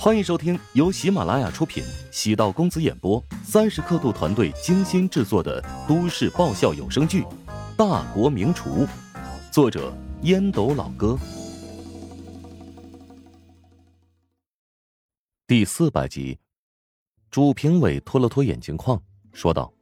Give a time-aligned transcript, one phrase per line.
[0.00, 7.22] 欢迎收听由喜马拉雅出品、喜道公子演播、三十刻度团队精心制作的都市爆笑有声剧
[7.76, 8.86] 《大国名厨》，
[9.50, 9.92] 作者
[10.22, 11.18] 烟斗老哥，
[15.48, 16.38] 第四百集。
[17.28, 19.02] 主评委拖了拖眼镜框，
[19.32, 19.72] 说道：“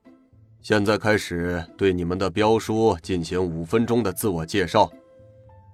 [0.62, 4.91] 现在开始对你们的标书进行五分钟的自我介绍。”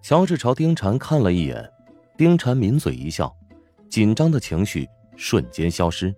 [0.02, 1.70] 乔治朝丁禅看了一眼，
[2.18, 3.32] 丁禅抿嘴一笑。
[3.92, 4.88] 紧张的情绪
[5.18, 6.14] 瞬间消失。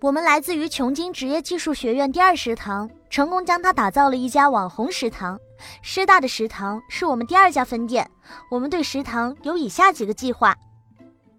[0.00, 5.38] 我们来自于琼京职业技术学院第二食堂，成功将它打造了一家网红食堂。
[5.80, 8.10] 师大的食堂是我们第二家分店。
[8.50, 10.58] 我们对食堂有以下几个计划。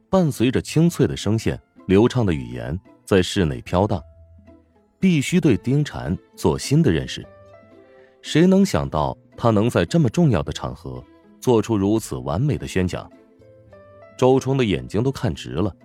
[0.10, 4.02] 伴随着清脆的声线，流畅的语言在室内飘荡。
[4.98, 7.22] 必须对丁婵做新的认识。
[8.22, 11.04] 谁能想到他能在这么重要的场合
[11.42, 13.12] 做出如此完美的宣讲？
[14.24, 15.76] 周冲的眼睛都看直了，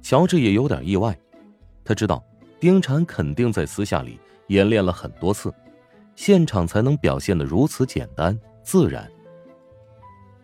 [0.00, 1.18] 乔治也有点意外。
[1.84, 2.24] 他知道
[2.60, 5.52] 丁禅肯定在私下里演练了很多次，
[6.14, 9.10] 现场才能表现得如此简单自然。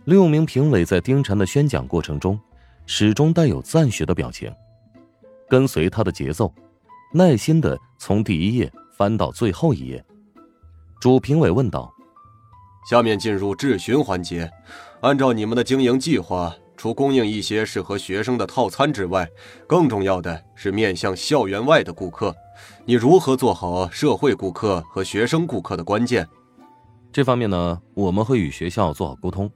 [0.07, 2.37] 六名评委在丁禅的宣讲过程中，
[2.85, 4.53] 始终带有赞许的表情，
[5.49, 6.53] 跟随他的节奏，
[7.13, 10.05] 耐心的从第一页翻到最后一页。
[10.99, 11.95] 主评委问道
[12.91, 14.51] ：“下面进入质询环节，
[15.01, 19.29] 按照你们的经营计划。”除供应一些适合学生的套餐之外，
[19.67, 22.35] 更重要的是面向校园外的顾客。
[22.85, 26.29] 你如何做好社会顾客和学生顾客的关键？
[27.13, 29.51] 这方面呢，我们会与学校做好沟通。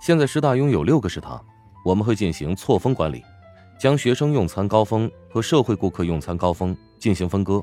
[0.00, 1.42] 现在师大拥有六个食堂，
[1.84, 3.22] 我们会进行错峰管理，
[3.78, 7.62] 将学生用餐高峰和社会顾客用餐高峰进行分割，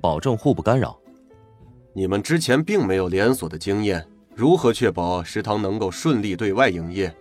[0.00, 0.98] 保证互不干扰。
[1.92, 7.14] 你们之前并没有连锁的经验，如何确保食堂能够顺利对外营业？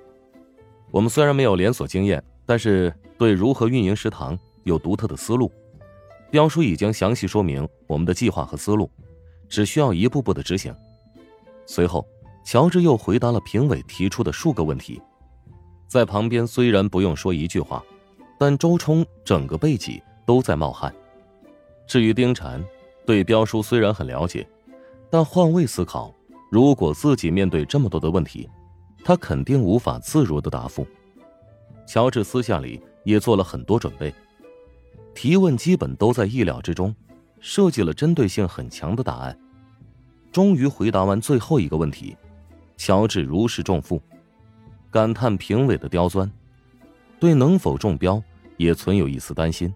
[0.95, 5.51] 我们虽然没有连锁经验，但是对如何运营食堂有独特的思路。
[6.31, 8.89] 标叔已经详细说明我们的计划和思路，
[9.49, 10.73] 只需要一步步的执行。
[11.65, 12.07] 随后，
[12.45, 15.01] 乔治又回答了评委提出的数个问题。
[15.85, 17.83] 在旁边虽然不用说一句话，
[18.39, 20.95] 但周冲整个背脊都在冒汗。
[21.85, 22.63] 至于丁禅，
[23.05, 24.47] 对标叔虽然很了解，
[25.09, 26.15] 但换位思考，
[26.49, 28.49] 如果自己面对这么多的问题。
[29.05, 30.85] 他肯定无法自如的答复。
[31.85, 34.11] 乔治私下里也做了很多准备，
[35.13, 36.93] 提问基本都在意料之中，
[37.39, 39.39] 设计了针对性很强的答案。
[40.31, 42.17] 终于回答完最后一个问题，
[42.77, 44.01] 乔治如释重负，
[44.89, 46.29] 感叹评委的刁钻，
[47.19, 48.21] 对能否中标
[48.57, 49.71] 也存有一丝担心。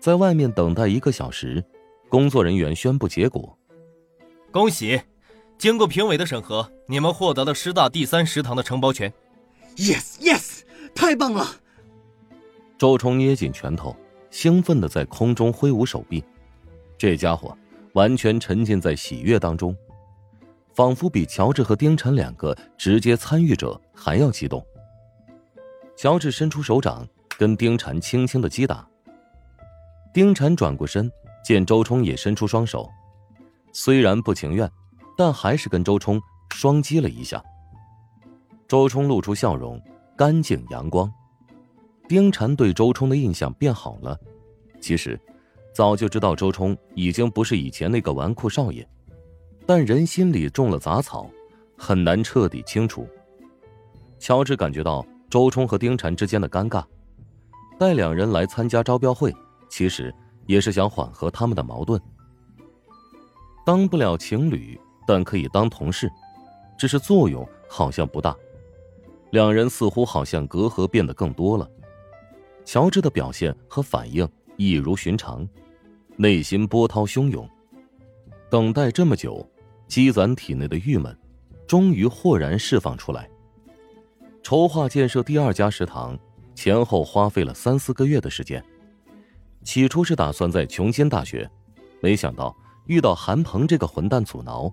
[0.00, 1.62] 在外面等待一个小时，
[2.08, 3.56] 工作人员宣布结果：
[4.50, 4.98] 恭喜！
[5.62, 9.08] 经过评委的审核，你们获得了师大第三食堂的承包权。
[9.76, 10.62] Yes, yes，
[10.92, 11.46] 太棒了！
[12.76, 13.96] 周冲捏紧拳头，
[14.28, 16.24] 兴奋的在空中挥舞手臂。
[16.98, 17.56] 这家伙
[17.92, 19.72] 完全沉浸在喜悦当中，
[20.74, 24.60] 仿佛比乔治和丁晨两个直接参与者还要激动。
[25.96, 27.06] 乔治伸出手掌，
[27.38, 28.84] 跟丁晨轻轻的击打。
[30.12, 31.08] 丁晨转过身，
[31.44, 32.90] 见周冲也伸出双手，
[33.72, 34.68] 虽然不情愿。
[35.16, 37.42] 但还是跟周冲双击了一下。
[38.68, 39.80] 周冲露出笑容，
[40.16, 41.12] 干净阳光。
[42.08, 44.18] 丁禅对周冲的印象变好了。
[44.80, 45.18] 其实，
[45.74, 48.86] 早就知道周冲已经不是以前那个纨绔少爷，
[49.66, 51.30] 但人心里种了杂草，
[51.76, 53.06] 很难彻底清除。
[54.18, 56.84] 乔治感觉到周冲和丁禅之间的尴尬，
[57.78, 59.34] 带两人来参加招标会，
[59.68, 60.14] 其实
[60.46, 62.00] 也是想缓和他们的矛盾。
[63.64, 64.80] 当不了情侣。
[65.12, 66.10] 但可以当同事，
[66.78, 68.34] 只是作用好像不大。
[69.28, 71.70] 两人似乎好像隔阂变得更多了。
[72.64, 75.46] 乔治的表现和反应一如寻常，
[76.16, 77.46] 内心波涛汹涌。
[78.48, 79.46] 等待这么久，
[79.86, 81.14] 积攒体内的郁闷，
[81.66, 83.28] 终于豁然释放出来。
[84.42, 86.18] 筹划建设第二家食堂，
[86.54, 88.64] 前后花费了三四个月的时间。
[89.62, 91.50] 起初是打算在琼仙大学，
[92.00, 92.56] 没想到
[92.86, 94.72] 遇到韩鹏这个混蛋阻挠。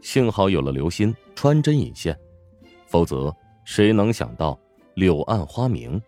[0.00, 2.18] 幸好有了刘鑫穿针引线，
[2.86, 3.34] 否则
[3.64, 4.58] 谁能想到
[4.94, 6.00] 柳暗花明？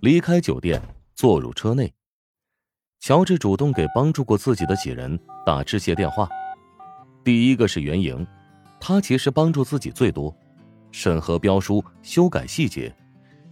[0.00, 0.80] 离开酒店，
[1.14, 1.92] 坐入车内，
[3.00, 6.28] 乔治主动给帮助过自己的几人打致谢电话。
[7.24, 8.26] 第一个是袁莹，
[8.80, 10.34] 他其实帮助自己最多，
[10.92, 12.94] 审核标书、修改细节，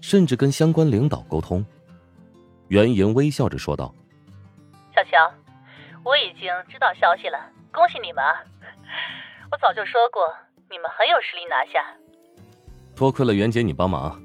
[0.00, 1.64] 甚至跟相关领导沟通。
[2.68, 3.94] 袁莹微笑着说道
[4.94, 5.32] ：“小乔，
[6.04, 7.38] 我已经知道消息了，
[7.72, 8.32] 恭喜你们啊！”
[9.50, 10.34] 我早就说过，
[10.70, 11.84] 你们很有实力拿下。
[12.96, 14.20] 多亏了袁姐你帮忙。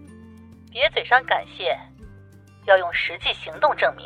[0.72, 1.78] 别嘴上感谢，
[2.66, 4.06] 要用实际行动证明。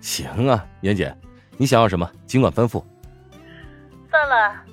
[0.00, 1.16] 行啊，袁姐，
[1.56, 2.84] 你想要什么，尽管吩咐。
[4.10, 4.64] 算了，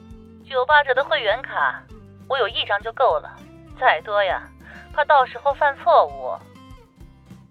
[0.50, 1.84] 酒吧这的会员卡，
[2.28, 3.38] 我有一张就够了。
[3.80, 4.50] 再多呀，
[4.94, 6.34] 怕到时候犯错误。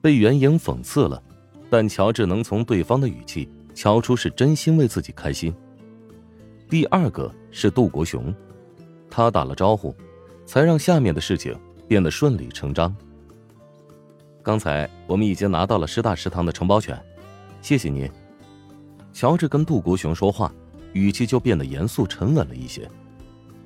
[0.02, 1.22] 被袁莹讽刺了，
[1.70, 5.54] 但乔治能从对方的语气瞧出是真心为自己开心。
[6.68, 8.34] 第二个是杜国雄，
[9.08, 9.94] 他打了招呼，
[10.44, 12.94] 才让下面的事情变得顺理成章。
[14.42, 17.00] 刚才我们已经拿到了师大食堂的承包权，
[17.60, 18.10] 谢谢您。
[19.12, 20.52] 乔治跟杜国雄说话，
[20.92, 22.90] 语气就变得严肃沉稳了一些。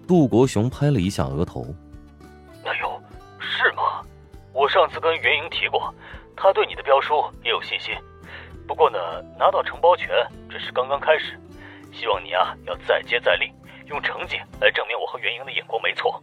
[0.07, 1.67] 杜国雄拍了一下额头
[2.65, 3.03] ：“哎呦，
[3.39, 4.05] 是吗？
[4.53, 5.95] 我上次跟袁莹提过，
[6.37, 7.95] 他对你的标书也有信心。
[8.69, 8.99] 不过呢，
[9.39, 10.09] 拿到承包权
[10.51, 11.41] 只是刚刚开始。”
[11.93, 13.53] 希望你啊，要再接再厉，
[13.87, 16.23] 用成绩来证明我和袁莹的眼光没错。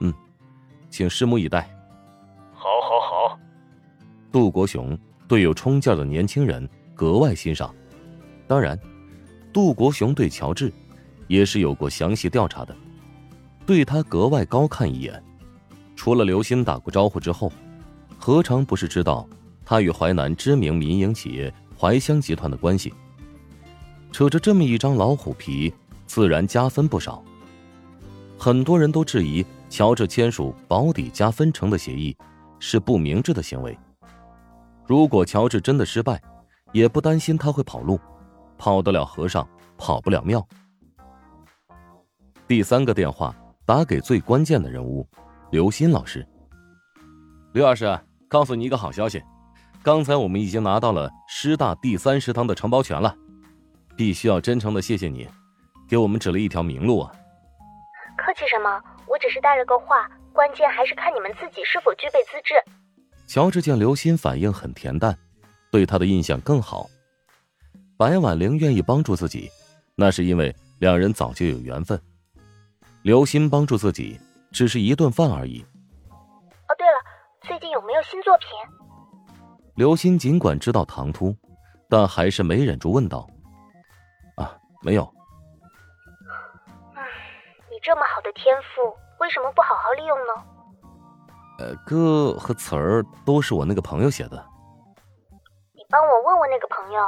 [0.00, 0.12] 嗯，
[0.88, 1.68] 请拭目以待。
[2.52, 3.38] 好，好，好。
[4.30, 7.74] 杜国雄对有冲劲的年轻人格外欣赏。
[8.46, 8.78] 当然，
[9.52, 10.72] 杜国雄对乔治
[11.26, 12.74] 也是有过详细调查的，
[13.66, 15.22] 对他格外高看一眼。
[15.96, 17.52] 除了刘鑫打过招呼之后，
[18.18, 19.28] 何尝不是知道
[19.64, 22.94] 他与淮南知名民营企业淮乡集团的关系？
[24.10, 25.72] 扯着这么一张老虎皮，
[26.06, 27.22] 自然加分不少。
[28.38, 32.16] 很多人都质疑乔治签署保底加分成的协议
[32.58, 33.76] 是不明智的行为。
[34.86, 36.20] 如果乔治真的失败，
[36.72, 37.98] 也不担心他会跑路，
[38.56, 39.46] 跑得了和尚
[39.76, 40.46] 跑不了庙。
[42.46, 43.34] 第三个电话
[43.66, 45.06] 打给最关键的人物，
[45.50, 46.26] 刘鑫老师。
[47.52, 49.22] 刘老师，告诉你一个好消息，
[49.82, 53.14] 刚才我们已经拿到了师大第三食堂的承包权了。
[53.98, 55.28] 必须要真诚的谢谢你，
[55.88, 57.12] 给我们指了一条明路啊！
[58.16, 58.80] 客气什么？
[59.08, 62.54] 我只是带了个话，关键还是看你们自己是否具备资质。
[63.26, 65.18] 乔治见刘鑫反应很恬淡，
[65.72, 66.88] 对他的印象更好。
[67.96, 69.50] 白婉玲愿意帮助自己，
[69.96, 72.00] 那是因为两人早就有缘分。
[73.02, 74.16] 刘鑫帮助自己
[74.52, 75.60] 只是一顿饭而已。
[76.08, 77.02] 哦，对了，
[77.40, 78.48] 最近有没有新作品？
[79.74, 81.34] 刘鑫尽管知道唐突，
[81.88, 83.28] 但还是没忍住问道。
[84.80, 85.02] 没有。
[86.94, 87.02] 唉，
[87.70, 90.32] 你这么好的天赋，为什么不好好利用呢？
[91.58, 94.36] 呃，歌和词儿都是我那个朋友写的。
[95.72, 97.02] 你帮我问问那个朋友，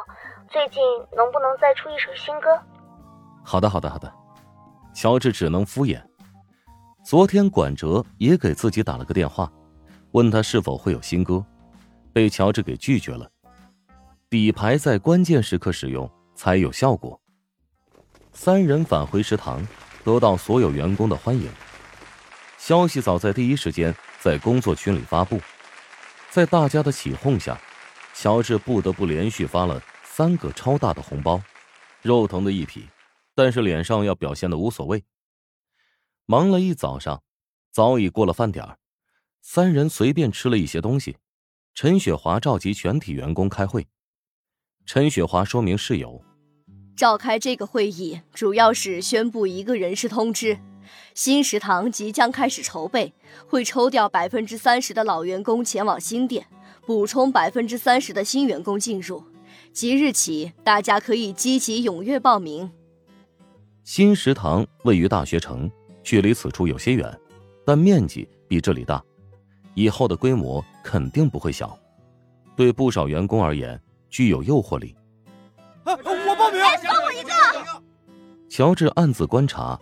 [0.49, 0.83] 最近
[1.17, 2.61] 能不能再出一首新歌？
[3.45, 4.13] 好的，好的，好的。
[4.93, 6.03] 乔治只能敷衍。
[7.05, 9.49] 昨天管哲也给自己打了个电话，
[10.13, 11.45] 问他是否会有新歌，
[12.13, 13.31] 被乔治给拒绝了。
[14.29, 17.20] 底牌在关键时刻使用才有效果。
[18.43, 19.69] 三人返回食堂，
[20.03, 21.53] 得到所有员工的欢迎。
[22.57, 25.39] 消息早在第一时间在工作群里发布，
[26.31, 27.61] 在大家的起哄下，
[28.15, 31.39] 乔治不得不连续发了三个超大的红包，
[32.01, 32.89] 肉疼的一批，
[33.35, 35.05] 但是脸上要表现的无所谓。
[36.25, 37.23] 忙了一早上，
[37.71, 38.79] 早已过了饭点
[39.43, 41.19] 三人随便吃了一些东西。
[41.75, 43.87] 陈雪华召集全体员工开会，
[44.87, 46.25] 陈雪华说明事由。
[47.01, 50.59] 召开这个会议，主要是宣布一个人事通知：
[51.15, 53.15] 新食堂即将开始筹备，
[53.47, 56.47] 会抽调百分之三十的老员工前往新店，
[56.85, 59.25] 补充百分之三十的新员工进入。
[59.73, 62.71] 即日起，大家可以积极踊跃报名。
[63.83, 65.71] 新食堂位于大学城，
[66.03, 67.11] 距离此处有些远，
[67.65, 69.03] 但面积比这里大，
[69.73, 71.79] 以后的规模肯定不会小，
[72.55, 73.81] 对不少员工而言
[74.11, 74.95] 具有诱惑力。
[76.61, 77.83] 我一个。
[78.49, 79.79] 乔治暗自观察，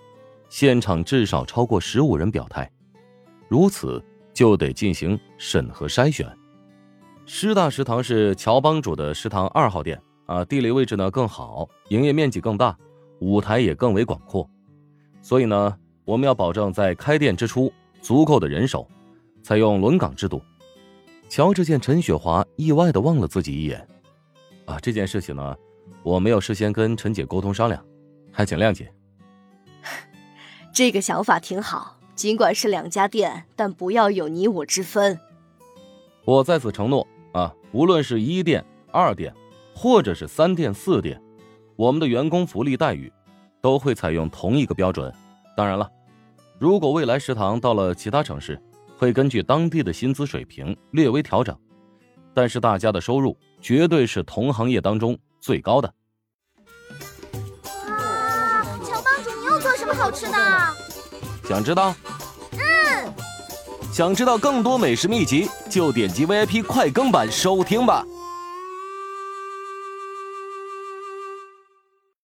[0.49, 2.71] 现场至少超过十五人表态，
[3.49, 6.31] 如此就得进行审核筛选。
[7.25, 12.77] 师大食堂是乔帮主的食堂二号店啊，地理位置呢更好，营业面积更大，
[13.21, 14.49] 舞台也更为广阔，
[15.21, 18.89] 所以呢，我们要保证在开店之初足够的人手，
[19.43, 20.41] 采用轮岗制度。
[21.29, 23.87] 乔治见陈雪华意外的望了自己一眼，
[24.65, 25.55] 啊，这件事情呢，
[26.02, 27.85] 我没有事先跟陈姐沟通商量。
[28.30, 28.92] 还请谅解。
[30.73, 35.18] 这个想法挺好，尽管是两家店，但不要有你我之分。
[36.25, 39.35] 我在此承诺啊，无论是一店、二店，
[39.75, 41.21] 或者是三店、四店，
[41.75, 43.12] 我们的员工福利待遇
[43.61, 45.12] 都会采用同一个标准。
[45.57, 45.90] 当然了，
[46.61, 48.61] 如果未来食堂到了其他城市，
[48.97, 51.59] 会根据当地的薪资水平略微调整，
[52.33, 55.18] 但是大家的收入绝对是同行业当中
[55.49, 55.90] 最高的。
[57.87, 60.37] 哇，乔帮主，你又做什么好吃的，
[61.49, 61.95] 想知道？
[62.52, 63.14] 嗯，
[63.90, 68.05] 想知道更多美食秘籍，就点击 VIP 快更版收听吧。